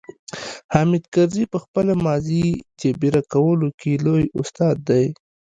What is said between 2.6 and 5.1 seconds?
جبيره کولو کې لوی استاد دی.